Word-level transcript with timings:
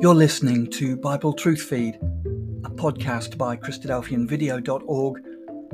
You're 0.00 0.14
listening 0.14 0.70
to 0.74 0.96
Bible 0.96 1.32
Truth 1.32 1.62
Feed, 1.62 1.96
a 1.96 2.70
podcast 2.70 3.36
by 3.36 3.56
Christadelphianvideo.org 3.56 5.22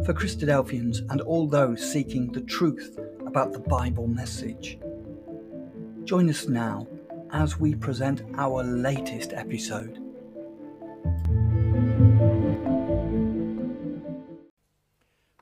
for 0.06 0.14
Christadelphians 0.14 1.00
and 1.10 1.20
all 1.20 1.46
those 1.46 1.92
seeking 1.92 2.32
the 2.32 2.40
truth 2.40 2.98
about 3.26 3.52
the 3.52 3.58
Bible 3.58 4.06
message. 4.06 4.78
Join 6.04 6.30
us 6.30 6.48
now 6.48 6.88
as 7.32 7.60
we 7.60 7.74
present 7.74 8.22
our 8.38 8.64
latest 8.64 9.34
episode. 9.34 9.98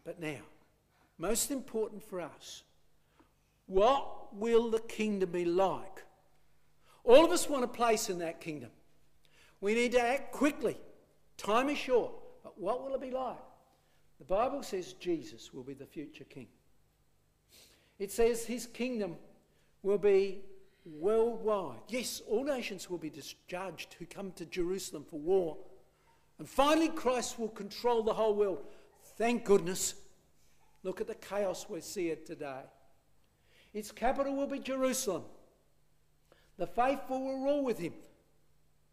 But 0.05 0.19
now, 0.19 0.43
most 1.19 1.53
important 1.53 2.03
for 2.03 2.21
us, 2.21 2.65
what 3.67 4.35
will 4.35 4.73
the 4.73 4.81
kingdom 4.81 5.31
be 5.31 5.45
like 5.45 6.03
all 7.05 7.25
of 7.25 7.31
us 7.31 7.49
want 7.49 7.65
a 7.65 7.69
place 7.69 8.09
in 8.09 8.19
that 8.19 8.41
kingdom. 8.41 8.71
We 9.61 9.75
need 9.75 9.93
to 9.93 10.01
act 10.01 10.33
quickly. 10.33 10.77
Time 11.37 11.69
is 11.69 11.79
short. 11.79 12.13
But 12.43 12.59
what 12.59 12.83
will 12.83 12.95
it 12.95 13.01
be 13.01 13.11
like? 13.11 13.39
The 14.19 14.25
Bible 14.25 14.63
says 14.63 14.93
Jesus 14.95 15.53
will 15.53 15.63
be 15.63 15.75
the 15.75 15.87
future 15.87 16.25
king. 16.25 16.49
It 17.99 18.11
says 18.11 18.45
his 18.45 18.67
kingdom 18.67 19.17
will 19.83 19.99
be 19.99 20.43
worldwide. 20.85 21.81
Yes, 21.89 22.23
all 22.29 22.45
nations 22.45 22.91
will 22.91 22.99
be 22.99 23.11
discharged 23.11 23.95
who 23.99 24.07
come 24.07 24.33
to 24.33 24.47
Jerusalem 24.47 25.05
for 25.09 25.19
war. 25.21 25.57
And 26.39 26.49
finally, 26.49 26.89
Christ 26.89 27.39
will 27.39 27.49
control 27.49 28.03
the 28.03 28.15
whole 28.15 28.35
world. 28.35 28.65
Thank 29.17 29.45
goodness. 29.45 29.95
Look 30.83 31.01
at 31.01 31.07
the 31.07 31.15
chaos 31.15 31.67
we 31.69 31.81
see 31.81 32.09
it 32.09 32.27
today. 32.27 32.63
Its 33.73 33.93
capital 33.93 34.35
will 34.35 34.49
be 34.49 34.59
Jerusalem. 34.59 35.23
The 36.59 36.67
faithful 36.67 37.25
will 37.25 37.43
rule 37.43 37.65
with 37.65 37.79
him. 37.79 37.95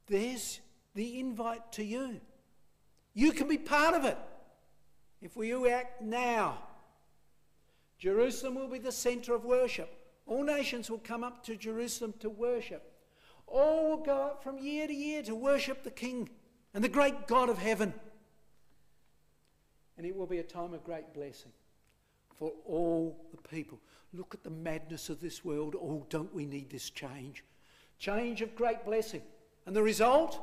There's 0.08 0.59
the 0.95 1.20
invite 1.20 1.72
to 1.73 1.84
you. 1.84 2.20
You 3.14 3.31
can 3.31 3.47
be 3.47 3.58
part 3.58 3.95
of 3.95 4.06
it 4.06 4.17
if 5.22 5.36
we 5.36 5.53
act 5.69 6.02
now. 6.02 6.58
Jerusalem 7.97 8.56
will 8.56 8.69
be 8.69 8.80
the 8.80 8.92
centre 8.92 9.36
of 9.36 9.44
worship. 9.44 9.94
All 10.25 10.44
nations 10.44 10.89
will 10.89 11.00
come 11.00 11.23
up 11.23 11.44
to 11.45 11.56
Jerusalem 11.56 12.14
to 12.19 12.30
worship. 12.30 12.94
All 13.45 13.89
will 13.89 14.03
go 14.03 14.16
up 14.16 14.44
from 14.44 14.58
year 14.58 14.88
to 14.88 14.94
year 14.94 15.22
to 15.23 15.36
worship 15.36 15.84
the 15.84 15.91
King 15.91 16.30
and 16.73 16.84
the 16.84 16.89
great 16.89 17.28
God 17.28 17.50
of 17.50 17.58
heaven. 17.58 17.94
And 19.97 20.06
it 20.06 20.16
will 20.16 20.28
be 20.28 20.38
a 20.38 20.44
time 20.44 20.73
of 20.73 20.84
great 20.84 21.14
blessing 21.14 21.52
for 22.40 22.54
all 22.66 23.28
the 23.32 23.50
people. 23.50 23.80
Look 24.14 24.34
at 24.34 24.44
the 24.44 24.50
madness 24.50 25.09
of 25.09 25.20
this 25.20 25.45
world. 25.45 25.76
Oh, 25.80 26.08
don't 26.09 26.34
we 26.34 26.46
need 26.46 26.70
this 26.70 26.90
change? 26.90 27.44
Change 28.00 28.42
of 28.42 28.56
great 28.56 28.86
blessing. 28.86 29.22
And 29.66 29.76
the 29.76 29.84
result? 29.84 30.40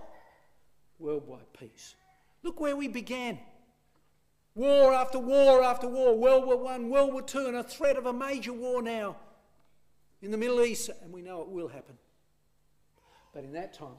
Worldwide 0.99 1.53
peace. 1.59 1.97
Look 2.43 2.61
where 2.61 2.77
we 2.77 2.87
began. 2.87 3.39
War 4.55 4.95
after 4.95 5.19
war 5.19 5.63
after 5.63 5.89
war, 5.89 6.17
World 6.17 6.47
War 6.47 6.57
One, 6.57 6.89
World 6.89 7.13
War 7.13 7.23
Two, 7.23 7.47
and 7.47 7.57
a 7.57 7.63
threat 7.63 7.97
of 7.97 8.07
a 8.07 8.13
major 8.13 8.53
war 8.53 8.81
now 8.81 9.17
in 10.23 10.31
the 10.31 10.39
Middle 10.39 10.63
East, 10.63 10.91
and 11.03 11.13
we 11.13 11.21
know 11.21 11.43
it 11.43 11.49
will 11.49 11.69
happen. 11.69 11.99
But 13.35 13.45
in 13.45 13.53
that 13.53 13.75
time, 13.75 13.99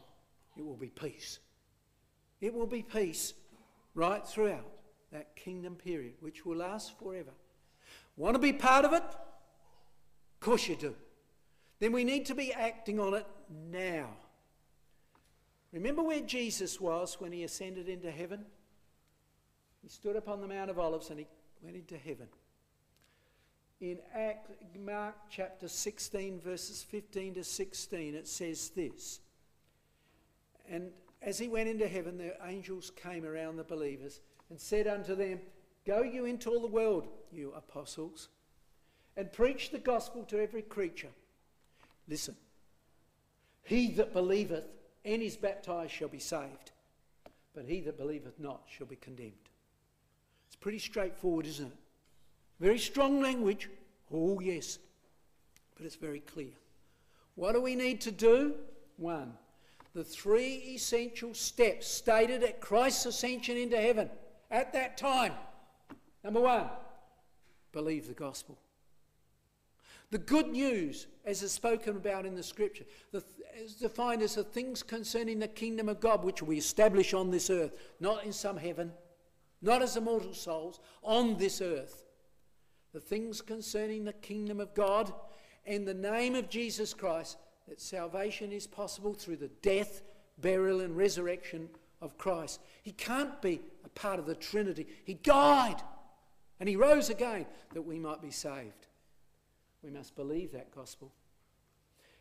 it 0.56 0.66
will 0.66 0.78
be 0.78 0.88
peace. 0.88 1.40
It 2.42 2.54
will 2.54 2.66
be 2.66 2.82
peace 2.82 3.34
right 3.94 4.26
throughout 4.26 4.72
that 5.12 5.36
kingdom 5.36 5.76
period, 5.76 6.14
which 6.22 6.46
will 6.46 6.58
last 6.58 6.98
forever. 6.98 7.32
Want 8.18 8.34
to 8.34 8.40
be 8.40 8.52
part 8.52 8.84
of 8.84 8.94
it? 8.94 9.04
Of 9.04 10.40
course 10.40 10.68
you 10.68 10.76
do. 10.76 10.96
Then 11.80 11.92
we 11.92 12.04
need 12.04 12.26
to 12.26 12.36
be 12.36 12.52
acting 12.52 13.00
on 13.00 13.14
it 13.14 13.26
now. 13.72 14.10
Remember 15.72 16.02
where 16.02 16.22
Jesus 16.22 16.82
was 16.82 17.20
when 17.20 17.32
he 17.32 17.44
ascended 17.44 17.88
into 17.88 18.10
heaven? 18.10 18.46
He 19.84 19.90
stood 19.90 20.16
upon 20.16 20.42
the 20.42 20.48
Mount 20.48 20.72
of 20.72 20.80
Olives 20.80 21.12
and 21.12 21.20
he 21.20 21.28
went 21.62 21.76
into 21.76 21.98
heaven. 21.98 22.28
In 23.80 24.00
Act, 24.14 24.50
Mark 24.80 25.16
chapter 25.30 25.68
16, 25.68 26.42
verses 26.42 26.82
15 26.82 27.36
to 27.36 27.44
16, 27.44 28.16
it 28.16 28.28
says 28.28 28.70
this. 28.70 29.20
And 30.68 30.90
as 31.22 31.38
he 31.38 31.48
went 31.48 31.70
into 31.70 31.88
heaven, 31.88 32.18
the 32.18 32.34
angels 32.46 32.92
came 32.96 33.24
around 33.24 33.58
the 33.58 33.64
believers 33.64 34.22
and 34.50 34.60
said 34.60 34.88
unto 34.88 35.14
them, 35.14 35.40
Go 35.88 36.04
you 36.04 36.26
into 36.26 36.50
all 36.50 36.60
the 36.60 36.68
world, 36.68 37.08
you 37.32 37.54
apostles, 37.56 38.28
and 39.16 39.32
preach 39.32 39.72
the 39.72 39.80
gospel 39.80 40.26
to 40.26 40.38
every 40.38 40.62
creature. 40.62 41.08
Listen, 42.10 42.36
he 43.64 43.92
that 43.92 44.12
believeth 44.12 44.66
and 45.06 45.22
is 45.22 45.38
baptized 45.38 45.94
shall 45.94 46.10
be 46.10 46.20
saved, 46.20 46.72
but 47.56 47.64
he 47.64 47.80
that 47.82 47.98
believeth 47.98 48.38
not 48.38 48.64
shall 48.68 48.86
be 48.86 48.98
condemned. 48.98 49.32
It's 50.48 50.58
pretty 50.58 50.80
straightforward, 50.80 51.46
isn't 51.48 51.68
it? 51.68 51.78
Very 52.60 52.80
strong 52.80 53.22
language. 53.22 53.70
Oh, 54.14 54.42
yes. 54.42 54.80
But 55.78 55.86
it's 55.86 55.96
very 55.96 56.20
clear. 56.20 56.52
What 57.36 57.54
do 57.54 57.62
we 57.62 57.76
need 57.76 58.02
to 58.02 58.12
do? 58.12 58.56
One, 58.98 59.34
the 59.94 60.04
three 60.04 60.74
essential 60.76 61.34
steps 61.34 61.88
stated 61.88 62.44
at 62.44 62.60
Christ's 62.60 63.06
ascension 63.06 63.56
into 63.56 63.78
heaven 63.78 64.10
at 64.52 64.74
that 64.74 64.98
time. 64.98 65.34
Number 66.28 66.42
one, 66.42 66.66
believe 67.72 68.10
the 68.10 68.14
gospel. 68.14 68.58
The 70.12 70.18
good 70.18 70.50
news, 70.50 71.08
as 71.24 71.42
is 71.42 71.54
spoken 71.54 71.96
about 71.96 72.26
in 72.26 72.36
the 72.36 72.44
scripture, 72.44 72.84
the, 73.14 73.24
is 73.58 73.76
defined 73.76 74.22
as 74.22 74.36
the 74.36 74.44
things 74.44 74.84
concerning 74.84 75.40
the 75.40 75.48
kingdom 75.48 75.88
of 75.88 76.02
God, 76.02 76.26
which 76.26 76.44
we 76.44 76.58
establish 76.58 77.14
on 77.14 77.32
this 77.32 77.50
earth, 77.50 77.78
not 78.02 78.26
in 78.26 78.34
some 78.34 78.58
heaven, 78.58 78.92
not 79.62 79.82
as 79.82 79.96
immortal 79.96 80.34
souls, 80.34 80.82
on 81.02 81.38
this 81.38 81.62
earth. 81.62 82.04
The 82.92 83.00
things 83.00 83.42
concerning 83.42 84.04
the 84.04 84.12
kingdom 84.12 84.60
of 84.60 84.74
God 84.74 85.14
and 85.66 85.88
the 85.88 85.94
name 85.94 86.36
of 86.36 86.50
Jesus 86.50 86.94
Christ, 86.94 87.38
that 87.70 87.80
salvation 87.80 88.52
is 88.52 88.68
possible 88.68 89.14
through 89.14 89.38
the 89.38 89.52
death, 89.62 90.02
burial, 90.42 90.82
and 90.82 90.98
resurrection 90.98 91.70
of 92.02 92.18
Christ. 92.18 92.60
He 92.84 92.92
can't 92.92 93.42
be 93.42 93.62
a 93.86 93.90
part 93.98 94.20
of 94.20 94.26
the 94.26 94.36
Trinity. 94.36 94.88
He 95.06 95.14
died 95.14 95.82
and 96.60 96.68
he 96.68 96.76
rose 96.76 97.10
again 97.10 97.46
that 97.74 97.82
we 97.84 98.00
might 98.00 98.22
be 98.22 98.32
saved. 98.32 98.88
We 99.84 99.90
must 99.90 100.16
believe 100.16 100.52
that 100.54 100.74
gospel. 100.74 101.12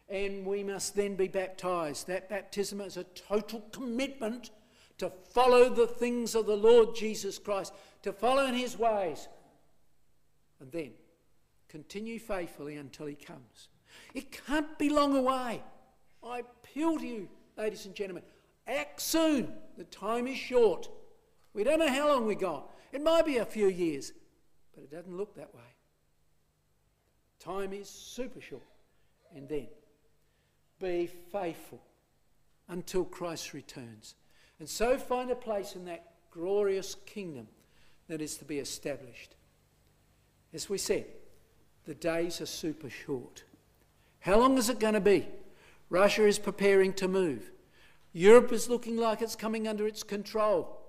And 0.08 0.46
we 0.46 0.62
must 0.62 0.94
then 0.94 1.16
be 1.16 1.28
baptized. 1.28 2.06
That 2.06 2.28
baptism 2.28 2.80
is 2.80 2.96
a 2.96 3.04
total 3.04 3.62
commitment 3.72 4.50
to 4.98 5.10
follow 5.10 5.68
the 5.68 5.86
things 5.86 6.34
of 6.34 6.46
the 6.46 6.56
Lord 6.56 6.94
Jesus 6.94 7.38
Christ, 7.38 7.72
to 8.02 8.12
follow 8.12 8.46
in 8.46 8.54
his 8.54 8.78
ways, 8.78 9.28
and 10.60 10.70
then 10.72 10.92
continue 11.68 12.18
faithfully 12.18 12.76
until 12.76 13.06
he 13.06 13.14
comes. 13.14 13.68
It 14.14 14.30
can't 14.46 14.78
be 14.78 14.88
long 14.88 15.16
away. 15.16 15.62
I 16.24 16.40
appeal 16.40 16.98
to 16.98 17.06
you, 17.06 17.28
ladies 17.58 17.86
and 17.86 17.94
gentlemen, 17.94 18.22
act 18.66 19.00
soon. 19.00 19.52
The 19.76 19.84
time 19.84 20.26
is 20.26 20.38
short. 20.38 20.88
We 21.52 21.64
don't 21.64 21.78
know 21.78 21.92
how 21.92 22.08
long 22.08 22.26
we 22.26 22.34
got. 22.34 22.70
It 22.92 23.02
might 23.02 23.26
be 23.26 23.38
a 23.38 23.44
few 23.44 23.68
years, 23.68 24.12
but 24.76 24.84
it 24.84 24.90
doesn't 24.90 25.16
look 25.16 25.34
that 25.34 25.52
way. 25.54 25.62
Time 27.40 27.72
is 27.72 27.88
super 27.88 28.40
short. 28.40 28.62
And 29.34 29.48
then 29.48 29.66
be 30.80 31.08
faithful 31.32 31.80
until 32.68 33.04
Christ 33.04 33.54
returns. 33.54 34.14
And 34.60 34.68
so 34.68 34.98
find 34.98 35.30
a 35.30 35.34
place 35.34 35.74
in 35.74 35.86
that 35.86 36.12
glorious 36.30 36.96
kingdom 37.06 37.48
that 38.08 38.20
is 38.20 38.36
to 38.36 38.44
be 38.44 38.58
established. 38.58 39.34
As 40.52 40.68
we 40.68 40.78
said, 40.78 41.06
the 41.86 41.94
days 41.94 42.40
are 42.40 42.46
super 42.46 42.90
short. 42.90 43.44
How 44.20 44.38
long 44.38 44.58
is 44.58 44.68
it 44.68 44.78
going 44.78 44.94
to 44.94 45.00
be? 45.00 45.26
Russia 45.88 46.26
is 46.26 46.38
preparing 46.38 46.92
to 46.94 47.08
move. 47.08 47.50
Europe 48.12 48.52
is 48.52 48.68
looking 48.68 48.96
like 48.96 49.22
it's 49.22 49.36
coming 49.36 49.68
under 49.68 49.86
its 49.86 50.02
control. 50.02 50.85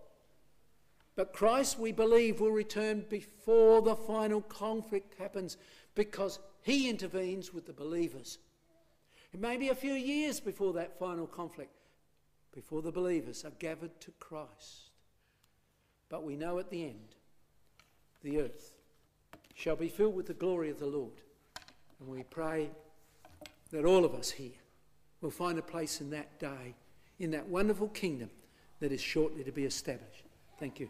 But 1.17 1.33
Christ, 1.33 1.79
we 1.79 1.91
believe, 1.91 2.39
will 2.39 2.51
return 2.51 3.03
before 3.09 3.81
the 3.81 3.95
final 3.95 4.39
conflict 4.39 5.15
happens 5.17 5.57
because 5.95 6.37
he 6.61 6.87
intervenes 6.87 7.51
with 7.51 7.65
the 7.65 7.73
believers. 7.73 8.37
It 9.33 9.41
may 9.41 9.57
be 9.57 9.69
a 9.69 9.75
few 9.75 9.93
years 9.93 10.39
before 10.39 10.73
that 10.73 10.99
final 10.99 11.25
conflict, 11.25 11.71
before 12.53 12.83
the 12.83 12.91
believers 12.91 13.43
are 13.43 13.51
gathered 13.57 13.99
to 14.01 14.11
Christ. 14.19 14.91
But 16.07 16.23
we 16.23 16.35
know 16.35 16.59
at 16.59 16.69
the 16.69 16.83
end, 16.83 17.15
the 18.21 18.39
earth 18.39 18.75
shall 19.55 19.75
be 19.75 19.89
filled 19.89 20.15
with 20.15 20.27
the 20.27 20.35
glory 20.35 20.69
of 20.69 20.79
the 20.79 20.85
Lord. 20.85 21.19
And 21.99 22.07
we 22.09 22.23
pray 22.23 22.69
that 23.71 23.85
all 23.85 24.05
of 24.05 24.13
us 24.13 24.29
here 24.29 24.51
will 25.21 25.31
find 25.31 25.57
a 25.57 25.63
place 25.63 25.99
in 25.99 26.11
that 26.11 26.39
day, 26.39 26.75
in 27.17 27.31
that 27.31 27.47
wonderful 27.47 27.87
kingdom 27.87 28.29
that 28.79 28.91
is 28.91 29.01
shortly 29.01 29.43
to 29.43 29.51
be 29.51 29.65
established. 29.65 30.25
Thank 30.59 30.79
you. 30.79 30.89